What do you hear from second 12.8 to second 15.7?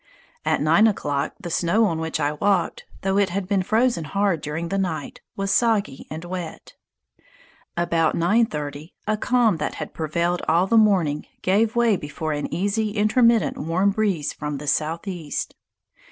intermittent warm breeze from the southeast.